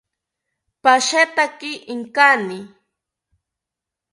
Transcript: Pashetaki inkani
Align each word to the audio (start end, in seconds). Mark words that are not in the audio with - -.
Pashetaki 0.83 1.71
inkani 1.93 2.59